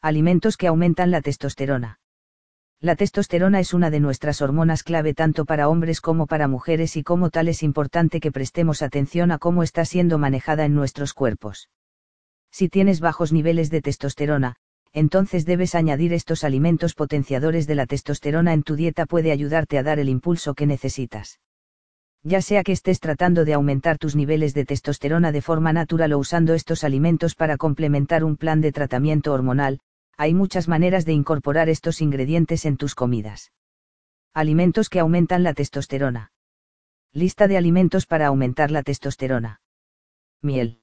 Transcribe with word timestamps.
Alimentos 0.00 0.56
que 0.56 0.68
aumentan 0.68 1.10
la 1.10 1.20
testosterona. 1.20 1.98
La 2.80 2.94
testosterona 2.94 3.58
es 3.58 3.74
una 3.74 3.90
de 3.90 3.98
nuestras 3.98 4.40
hormonas 4.40 4.84
clave 4.84 5.12
tanto 5.12 5.44
para 5.44 5.68
hombres 5.68 6.00
como 6.00 6.28
para 6.28 6.46
mujeres 6.46 6.96
y 6.96 7.02
como 7.02 7.30
tal 7.30 7.48
es 7.48 7.64
importante 7.64 8.20
que 8.20 8.30
prestemos 8.30 8.82
atención 8.82 9.32
a 9.32 9.38
cómo 9.38 9.64
está 9.64 9.84
siendo 9.84 10.16
manejada 10.16 10.64
en 10.66 10.76
nuestros 10.76 11.14
cuerpos. 11.14 11.68
Si 12.52 12.68
tienes 12.68 13.00
bajos 13.00 13.32
niveles 13.32 13.70
de 13.70 13.82
testosterona, 13.82 14.54
entonces 14.92 15.44
debes 15.44 15.74
añadir 15.74 16.12
estos 16.12 16.44
alimentos 16.44 16.94
potenciadores 16.94 17.66
de 17.66 17.74
la 17.74 17.86
testosterona 17.86 18.52
en 18.52 18.62
tu 18.62 18.76
dieta 18.76 19.04
puede 19.04 19.32
ayudarte 19.32 19.78
a 19.78 19.82
dar 19.82 19.98
el 19.98 20.08
impulso 20.08 20.54
que 20.54 20.66
necesitas. 20.66 21.40
Ya 22.22 22.40
sea 22.40 22.62
que 22.62 22.72
estés 22.72 23.00
tratando 23.00 23.44
de 23.44 23.54
aumentar 23.54 23.98
tus 23.98 24.14
niveles 24.14 24.54
de 24.54 24.64
testosterona 24.64 25.32
de 25.32 25.42
forma 25.42 25.72
natural 25.72 26.12
o 26.12 26.18
usando 26.18 26.54
estos 26.54 26.84
alimentos 26.84 27.34
para 27.34 27.56
complementar 27.56 28.22
un 28.22 28.36
plan 28.36 28.60
de 28.60 28.70
tratamiento 28.70 29.32
hormonal, 29.32 29.80
hay 30.18 30.34
muchas 30.34 30.66
maneras 30.66 31.06
de 31.06 31.12
incorporar 31.12 31.68
estos 31.68 32.00
ingredientes 32.00 32.64
en 32.64 32.76
tus 32.76 32.96
comidas. 32.96 33.52
Alimentos 34.34 34.88
que 34.88 34.98
aumentan 34.98 35.44
la 35.44 35.54
testosterona. 35.54 36.32
Lista 37.12 37.46
de 37.46 37.56
alimentos 37.56 38.04
para 38.04 38.26
aumentar 38.26 38.72
la 38.72 38.82
testosterona. 38.82 39.60
Miel. 40.42 40.82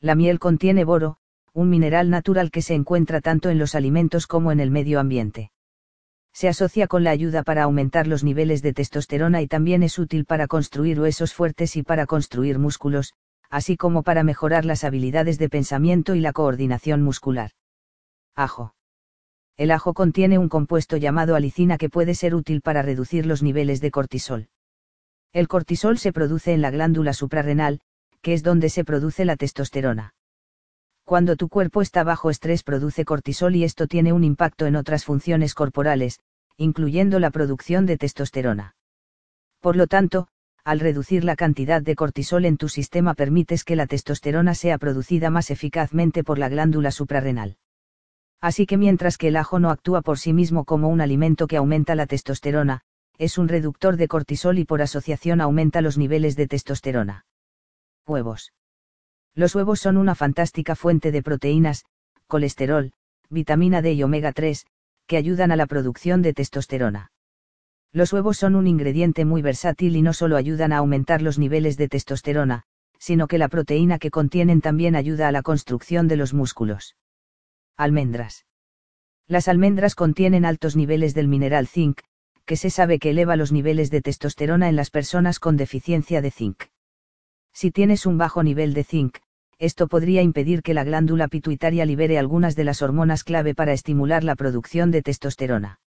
La 0.00 0.14
miel 0.14 0.38
contiene 0.38 0.84
boro, 0.84 1.16
un 1.54 1.70
mineral 1.70 2.10
natural 2.10 2.50
que 2.50 2.60
se 2.60 2.74
encuentra 2.74 3.22
tanto 3.22 3.48
en 3.48 3.58
los 3.58 3.74
alimentos 3.74 4.26
como 4.26 4.52
en 4.52 4.60
el 4.60 4.70
medio 4.70 5.00
ambiente. 5.00 5.50
Se 6.34 6.48
asocia 6.48 6.86
con 6.88 7.04
la 7.04 7.10
ayuda 7.10 7.44
para 7.44 7.62
aumentar 7.62 8.06
los 8.06 8.22
niveles 8.22 8.60
de 8.60 8.74
testosterona 8.74 9.40
y 9.40 9.46
también 9.46 9.82
es 9.82 9.98
útil 9.98 10.26
para 10.26 10.46
construir 10.46 11.00
huesos 11.00 11.32
fuertes 11.32 11.74
y 11.76 11.82
para 11.82 12.04
construir 12.04 12.58
músculos, 12.58 13.14
así 13.48 13.78
como 13.78 14.02
para 14.02 14.24
mejorar 14.24 14.66
las 14.66 14.84
habilidades 14.84 15.38
de 15.38 15.48
pensamiento 15.48 16.14
y 16.14 16.20
la 16.20 16.34
coordinación 16.34 17.00
muscular. 17.00 17.52
Ajo. 18.34 18.74
El 19.56 19.70
ajo 19.70 19.92
contiene 19.92 20.38
un 20.38 20.48
compuesto 20.48 20.96
llamado 20.96 21.36
alicina 21.36 21.76
que 21.76 21.90
puede 21.90 22.14
ser 22.14 22.34
útil 22.34 22.62
para 22.62 22.82
reducir 22.82 23.26
los 23.26 23.42
niveles 23.42 23.80
de 23.80 23.90
cortisol. 23.90 24.48
El 25.32 25.48
cortisol 25.48 25.98
se 25.98 26.12
produce 26.12 26.52
en 26.52 26.62
la 26.62 26.70
glándula 26.70 27.12
suprarrenal, 27.12 27.80
que 28.22 28.32
es 28.34 28.42
donde 28.42 28.70
se 28.70 28.84
produce 28.84 29.24
la 29.24 29.36
testosterona. 29.36 30.14
Cuando 31.04 31.36
tu 31.36 31.48
cuerpo 31.48 31.82
está 31.82 32.04
bajo 32.04 32.30
estrés 32.30 32.62
produce 32.62 33.04
cortisol 33.04 33.56
y 33.56 33.64
esto 33.64 33.86
tiene 33.86 34.12
un 34.12 34.24
impacto 34.24 34.66
en 34.66 34.76
otras 34.76 35.04
funciones 35.04 35.54
corporales, 35.54 36.20
incluyendo 36.56 37.18
la 37.18 37.30
producción 37.30 37.86
de 37.86 37.98
testosterona. 37.98 38.76
Por 39.60 39.76
lo 39.76 39.86
tanto, 39.86 40.28
al 40.64 40.80
reducir 40.80 41.24
la 41.24 41.34
cantidad 41.34 41.82
de 41.82 41.96
cortisol 41.96 42.44
en 42.44 42.56
tu 42.56 42.68
sistema 42.68 43.14
permites 43.14 43.64
que 43.64 43.76
la 43.76 43.86
testosterona 43.86 44.54
sea 44.54 44.78
producida 44.78 45.28
más 45.28 45.50
eficazmente 45.50 46.22
por 46.24 46.38
la 46.38 46.48
glándula 46.48 46.92
suprarrenal. 46.92 47.56
Así 48.42 48.66
que 48.66 48.76
mientras 48.76 49.18
que 49.18 49.28
el 49.28 49.36
ajo 49.36 49.60
no 49.60 49.70
actúa 49.70 50.02
por 50.02 50.18
sí 50.18 50.32
mismo 50.32 50.64
como 50.64 50.88
un 50.88 51.00
alimento 51.00 51.46
que 51.46 51.56
aumenta 51.56 51.94
la 51.94 52.06
testosterona, 52.06 52.80
es 53.16 53.38
un 53.38 53.46
reductor 53.46 53.96
de 53.96 54.08
cortisol 54.08 54.58
y 54.58 54.64
por 54.64 54.82
asociación 54.82 55.40
aumenta 55.40 55.80
los 55.80 55.96
niveles 55.96 56.34
de 56.34 56.48
testosterona. 56.48 57.24
Huevos. 58.04 58.52
Los 59.36 59.54
huevos 59.54 59.78
son 59.78 59.96
una 59.96 60.16
fantástica 60.16 60.74
fuente 60.74 61.12
de 61.12 61.22
proteínas, 61.22 61.84
colesterol, 62.26 62.92
vitamina 63.30 63.80
D 63.80 63.92
y 63.92 64.02
omega 64.02 64.32
3, 64.32 64.66
que 65.06 65.16
ayudan 65.16 65.52
a 65.52 65.56
la 65.56 65.66
producción 65.66 66.20
de 66.20 66.34
testosterona. 66.34 67.12
Los 67.92 68.12
huevos 68.12 68.38
son 68.38 68.56
un 68.56 68.66
ingrediente 68.66 69.24
muy 69.24 69.40
versátil 69.40 69.94
y 69.94 70.02
no 70.02 70.12
solo 70.12 70.36
ayudan 70.36 70.72
a 70.72 70.78
aumentar 70.78 71.22
los 71.22 71.38
niveles 71.38 71.76
de 71.76 71.88
testosterona, 71.88 72.64
sino 72.98 73.28
que 73.28 73.38
la 73.38 73.48
proteína 73.48 74.00
que 74.00 74.10
contienen 74.10 74.60
también 74.60 74.96
ayuda 74.96 75.28
a 75.28 75.32
la 75.32 75.42
construcción 75.42 76.08
de 76.08 76.16
los 76.16 76.34
músculos. 76.34 76.96
Almendras. 77.82 78.46
Las 79.26 79.48
almendras 79.48 79.96
contienen 79.96 80.44
altos 80.44 80.76
niveles 80.76 81.14
del 81.14 81.26
mineral 81.26 81.66
zinc, 81.66 81.98
que 82.44 82.54
se 82.54 82.70
sabe 82.70 83.00
que 83.00 83.10
eleva 83.10 83.34
los 83.34 83.50
niveles 83.50 83.90
de 83.90 84.00
testosterona 84.00 84.68
en 84.68 84.76
las 84.76 84.90
personas 84.90 85.40
con 85.40 85.56
deficiencia 85.56 86.22
de 86.22 86.30
zinc. 86.30 86.62
Si 87.52 87.72
tienes 87.72 88.06
un 88.06 88.18
bajo 88.18 88.44
nivel 88.44 88.72
de 88.72 88.84
zinc, 88.84 89.18
esto 89.58 89.88
podría 89.88 90.22
impedir 90.22 90.62
que 90.62 90.74
la 90.74 90.84
glándula 90.84 91.26
pituitaria 91.26 91.84
libere 91.84 92.20
algunas 92.20 92.54
de 92.54 92.62
las 92.62 92.82
hormonas 92.82 93.24
clave 93.24 93.52
para 93.52 93.72
estimular 93.72 94.22
la 94.22 94.36
producción 94.36 94.92
de 94.92 95.02
testosterona. 95.02 95.80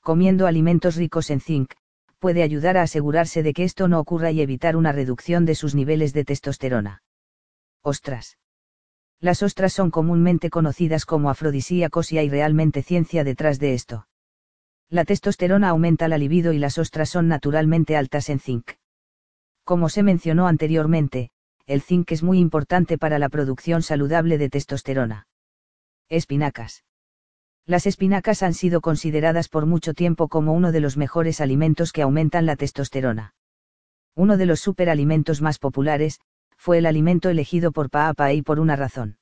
Comiendo 0.00 0.46
alimentos 0.46 0.96
ricos 0.96 1.28
en 1.28 1.40
zinc, 1.40 1.74
puede 2.18 2.42
ayudar 2.42 2.78
a 2.78 2.82
asegurarse 2.82 3.42
de 3.42 3.52
que 3.52 3.64
esto 3.64 3.88
no 3.88 4.00
ocurra 4.00 4.30
y 4.30 4.40
evitar 4.40 4.74
una 4.74 4.92
reducción 4.92 5.44
de 5.44 5.54
sus 5.54 5.74
niveles 5.74 6.14
de 6.14 6.24
testosterona. 6.24 7.02
Ostras. 7.82 8.38
Las 9.20 9.42
ostras 9.42 9.74
son 9.74 9.90
comúnmente 9.90 10.48
conocidas 10.48 11.04
como 11.04 11.28
afrodisíacos 11.28 12.10
y 12.10 12.18
hay 12.18 12.30
realmente 12.30 12.82
ciencia 12.82 13.22
detrás 13.22 13.58
de 13.58 13.74
esto. 13.74 14.06
La 14.88 15.04
testosterona 15.04 15.68
aumenta 15.68 16.08
la 16.08 16.16
libido 16.16 16.52
y 16.52 16.58
las 16.58 16.78
ostras 16.78 17.10
son 17.10 17.28
naturalmente 17.28 17.96
altas 17.96 18.30
en 18.30 18.40
zinc. 18.40 18.72
Como 19.62 19.88
se 19.88 20.02
mencionó 20.02 20.46
anteriormente, 20.46 21.30
el 21.66 21.82
zinc 21.82 22.10
es 22.12 22.22
muy 22.22 22.38
importante 22.38 22.98
para 22.98 23.18
la 23.18 23.28
producción 23.28 23.82
saludable 23.82 24.38
de 24.38 24.48
testosterona. 24.48 25.28
Espinacas. 26.08 26.82
Las 27.66 27.86
espinacas 27.86 28.42
han 28.42 28.54
sido 28.54 28.80
consideradas 28.80 29.48
por 29.48 29.66
mucho 29.66 29.94
tiempo 29.94 30.28
como 30.28 30.54
uno 30.54 30.72
de 30.72 30.80
los 30.80 30.96
mejores 30.96 31.40
alimentos 31.40 31.92
que 31.92 32.02
aumentan 32.02 32.46
la 32.46 32.56
testosterona. 32.56 33.34
Uno 34.16 34.36
de 34.36 34.46
los 34.46 34.60
superalimentos 34.60 35.40
más 35.40 35.58
populares, 35.58 36.20
fue 36.60 36.76
el 36.76 36.84
alimento 36.84 37.30
elegido 37.30 37.72
por 37.72 37.88
y 38.34 38.42
por 38.42 38.60
una 38.60 38.76
razón. 38.76 39.16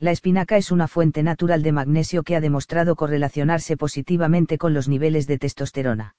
La 0.00 0.10
espinaca 0.10 0.56
es 0.56 0.72
una 0.72 0.88
fuente 0.88 1.22
natural 1.22 1.62
de 1.62 1.70
magnesio 1.70 2.24
que 2.24 2.34
ha 2.34 2.40
demostrado 2.40 2.96
correlacionarse 2.96 3.76
positivamente 3.76 4.58
con 4.58 4.74
los 4.74 4.88
niveles 4.88 5.28
de 5.28 5.38
testosterona. 5.38 6.16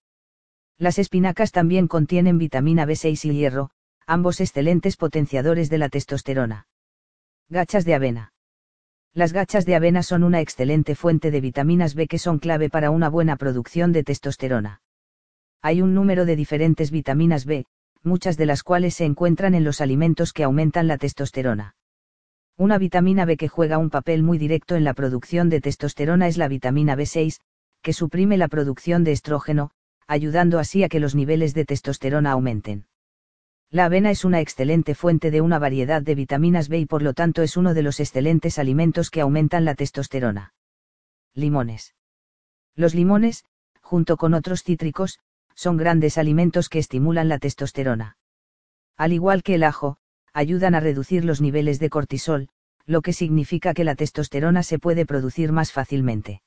Las 0.78 0.98
espinacas 0.98 1.52
también 1.52 1.90
contienen 1.90 2.38
vitamina 2.38 2.86
B6 2.86 3.26
y 3.26 3.34
hierro, 3.34 3.72
ambos 4.08 4.40
excelentes 4.40 4.96
potenciadores 4.96 5.70
de 5.70 5.78
la 5.78 5.90
testosterona. 5.90 6.68
Gachas 7.50 7.84
de 7.84 7.96
avena. 7.96 8.32
Las 9.14 9.34
gachas 9.34 9.66
de 9.66 9.76
avena 9.76 10.04
son 10.04 10.24
una 10.24 10.40
excelente 10.40 10.96
fuente 10.96 11.32
de 11.32 11.42
vitaminas 11.42 11.96
B 11.96 12.08
que 12.08 12.18
son 12.18 12.40
clave 12.40 12.70
para 12.70 12.92
una 12.92 13.10
buena 13.10 13.36
producción 13.36 13.92
de 13.92 14.06
testosterona. 14.06 14.82
Hay 15.62 15.82
un 15.82 15.94
número 15.94 16.24
de 16.24 16.38
diferentes 16.38 16.92
vitaminas 16.92 17.44
B, 17.44 17.66
muchas 18.04 18.38
de 18.38 18.46
las 18.46 18.64
cuales 18.64 18.96
se 18.96 19.06
encuentran 19.06 19.56
en 19.56 19.64
los 19.64 19.82
alimentos 19.82 20.34
que 20.34 20.44
aumentan 20.44 20.88
la 20.88 20.98
testosterona. 20.98 21.76
Una 22.58 22.78
vitamina 22.78 23.26
B 23.26 23.38
que 23.38 23.48
juega 23.48 23.78
un 23.78 23.90
papel 23.90 24.24
muy 24.24 24.38
directo 24.38 24.76
en 24.76 24.84
la 24.84 24.94
producción 24.94 25.50
de 25.50 25.62
testosterona 25.62 26.28
es 26.28 26.38
la 26.38 26.48
vitamina 26.48 26.96
B6, 26.96 27.40
que 27.82 27.94
suprime 27.94 28.38
la 28.38 28.48
producción 28.48 29.04
de 29.04 29.14
estrógeno, 29.14 29.72
ayudando 30.08 30.60
así 30.60 30.84
a 30.84 30.90
que 30.90 31.00
los 31.00 31.16
niveles 31.16 31.54
de 31.54 31.66
testosterona 31.66 32.32
aumenten. 32.32 32.86
La 33.72 33.86
avena 33.86 34.10
es 34.10 34.26
una 34.26 34.42
excelente 34.42 34.96
fuente 34.96 35.30
de 35.30 35.42
una 35.42 35.60
variedad 35.60 36.02
de 36.02 36.16
vitaminas 36.16 36.70
B 36.70 36.80
y 36.80 36.86
por 36.86 37.04
lo 37.04 37.14
tanto 37.14 37.44
es 37.44 37.56
uno 37.56 37.74
de 37.74 37.84
los 37.84 38.00
excelentes 38.00 38.58
alimentos 38.58 39.12
que 39.12 39.22
aumentan 39.22 39.64
la 39.64 39.76
testosterona. 39.76 40.54
Limones. 41.36 41.94
Los 42.76 42.96
limones, 42.96 43.46
junto 43.82 44.18
con 44.18 44.34
otros 44.34 44.64
cítricos, 44.64 45.20
son 45.60 45.76
grandes 45.76 46.18
alimentos 46.18 46.70
que 46.70 46.80
estimulan 46.80 47.28
la 47.28 47.38
testosterona. 47.38 48.16
Al 48.96 49.12
igual 49.12 49.44
que 49.44 49.56
el 49.56 49.64
ajo, 49.64 49.98
ayudan 50.32 50.74
a 50.74 50.80
reducir 50.80 51.26
los 51.26 51.42
niveles 51.42 51.80
de 51.80 51.90
cortisol, 51.90 52.48
lo 52.86 53.02
que 53.02 53.12
significa 53.12 53.74
que 53.74 53.84
la 53.84 53.96
testosterona 53.96 54.64
se 54.64 54.80
puede 54.80 55.06
producir 55.06 55.52
más 55.52 55.74
fácilmente. 55.74 56.42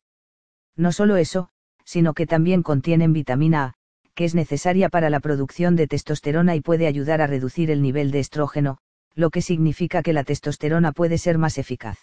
No 0.76 0.92
solo 0.92 1.16
eso, 1.16 1.50
sino 1.84 2.14
que 2.14 2.26
también 2.26 2.62
contienen 2.62 3.12
vitamina 3.12 3.64
A, 3.64 3.74
que 4.14 4.24
es 4.24 4.34
necesaria 4.34 4.88
para 4.88 5.10
la 5.10 5.20
producción 5.20 5.76
de 5.76 5.88
testosterona 5.88 6.56
y 6.56 6.62
puede 6.62 6.86
ayudar 6.86 7.20
a 7.20 7.26
reducir 7.26 7.70
el 7.70 7.82
nivel 7.82 8.12
de 8.12 8.20
estrógeno, 8.20 8.78
lo 9.14 9.28
que 9.28 9.42
significa 9.42 10.02
que 10.02 10.14
la 10.14 10.24
testosterona 10.24 10.92
puede 10.92 11.18
ser 11.18 11.36
más 11.36 11.58
eficaz. 11.58 11.98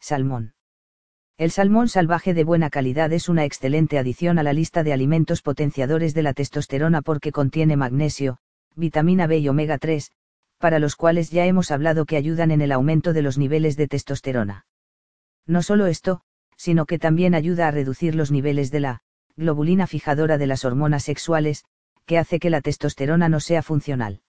Salmón. 0.00 0.54
El 1.38 1.52
salmón 1.52 1.88
salvaje 1.88 2.34
de 2.34 2.42
buena 2.42 2.68
calidad 2.68 3.12
es 3.12 3.28
una 3.28 3.44
excelente 3.44 3.96
adición 3.96 4.40
a 4.40 4.42
la 4.42 4.52
lista 4.52 4.82
de 4.82 4.92
alimentos 4.92 5.40
potenciadores 5.40 6.12
de 6.12 6.24
la 6.24 6.34
testosterona 6.34 7.00
porque 7.00 7.30
contiene 7.30 7.76
magnesio, 7.76 8.38
vitamina 8.74 9.28
B 9.28 9.38
y 9.38 9.48
omega 9.48 9.78
3, 9.78 10.10
para 10.58 10.80
los 10.80 10.96
cuales 10.96 11.30
ya 11.30 11.46
hemos 11.46 11.70
hablado 11.70 12.06
que 12.06 12.16
ayudan 12.16 12.50
en 12.50 12.60
el 12.60 12.72
aumento 12.72 13.12
de 13.12 13.22
los 13.22 13.38
niveles 13.38 13.76
de 13.76 13.86
testosterona. 13.86 14.66
No 15.46 15.62
solo 15.62 15.86
esto, 15.86 16.22
sino 16.56 16.86
que 16.86 16.98
también 16.98 17.36
ayuda 17.36 17.68
a 17.68 17.70
reducir 17.70 18.16
los 18.16 18.32
niveles 18.32 18.72
de 18.72 18.80
la 18.80 19.02
globulina 19.36 19.86
fijadora 19.86 20.38
de 20.38 20.48
las 20.48 20.64
hormonas 20.64 21.04
sexuales, 21.04 21.64
que 22.04 22.18
hace 22.18 22.40
que 22.40 22.50
la 22.50 22.62
testosterona 22.62 23.28
no 23.28 23.38
sea 23.38 23.62
funcional. 23.62 24.22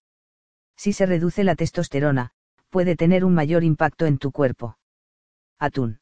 Si 0.77 0.93
se 0.93 1.07
reduce 1.07 1.43
la 1.43 1.55
testosterona, 1.55 2.33
puede 2.69 2.95
tener 2.95 3.25
un 3.25 3.33
mayor 3.33 3.63
impacto 3.63 4.05
en 4.05 4.19
tu 4.19 4.31
cuerpo. 4.31 4.77
Atún. 5.57 6.01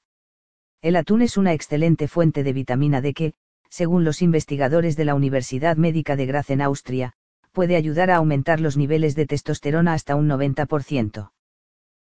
El 0.81 0.95
atún 0.95 1.21
es 1.21 1.37
una 1.37 1.53
excelente 1.53 2.07
fuente 2.07 2.43
de 2.43 2.53
vitamina 2.53 3.01
D 3.01 3.13
que, 3.13 3.33
según 3.69 4.03
los 4.03 4.21
investigadores 4.21 4.95
de 4.95 5.05
la 5.05 5.15
Universidad 5.15 5.75
Médica 5.75 6.15
de 6.15 6.25
Graz 6.25 6.49
en 6.51 6.61
Austria, 6.61 7.13
puede 7.51 7.75
ayudar 7.75 8.11
a 8.11 8.17
aumentar 8.17 8.59
los 8.59 8.77
niveles 8.77 9.15
de 9.15 9.25
testosterona 9.25 9.93
hasta 9.93 10.15
un 10.15 10.27
90%. 10.29 11.31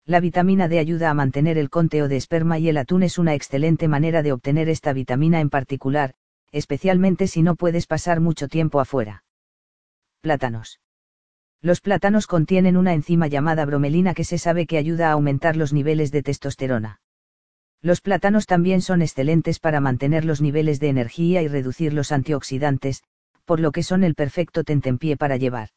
La 0.04 0.20
vitamina 0.20 0.68
D 0.68 0.78
ayuda 0.78 1.10
a 1.10 1.14
mantener 1.14 1.56
el 1.58 1.70
conteo 1.70 2.08
de 2.08 2.16
esperma 2.16 2.58
y 2.58 2.68
el 2.68 2.76
atún 2.76 3.02
es 3.02 3.18
una 3.18 3.34
excelente 3.34 3.88
manera 3.88 4.22
de 4.22 4.32
obtener 4.32 4.68
esta 4.68 4.92
vitamina 4.92 5.40
en 5.40 5.50
particular, 5.50 6.14
especialmente 6.52 7.26
si 7.26 7.42
no 7.42 7.56
puedes 7.56 7.86
pasar 7.86 8.20
mucho 8.20 8.48
tiempo 8.48 8.80
afuera. 8.80 9.24
Plátanos. 10.20 10.80
Los 11.60 11.80
plátanos 11.80 12.26
contienen 12.26 12.76
una 12.76 12.94
enzima 12.94 13.26
llamada 13.26 13.64
bromelina 13.64 14.14
que 14.14 14.24
se 14.24 14.38
sabe 14.38 14.66
que 14.66 14.78
ayuda 14.78 15.08
a 15.08 15.12
aumentar 15.12 15.56
los 15.56 15.72
niveles 15.72 16.12
de 16.12 16.22
testosterona. 16.22 17.00
Los 17.80 18.00
plátanos 18.00 18.46
también 18.46 18.82
son 18.82 19.02
excelentes 19.02 19.60
para 19.60 19.80
mantener 19.80 20.24
los 20.24 20.40
niveles 20.40 20.80
de 20.80 20.88
energía 20.88 21.42
y 21.42 21.48
reducir 21.48 21.92
los 21.92 22.10
antioxidantes, 22.10 23.02
por 23.44 23.60
lo 23.60 23.72
que 23.72 23.82
son 23.82 24.04
el 24.04 24.14
perfecto 24.14 24.64
tentempié 24.64 25.16
para 25.16 25.36
llevar. 25.36 25.70